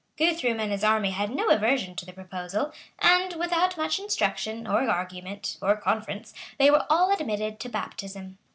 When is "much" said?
3.77-3.99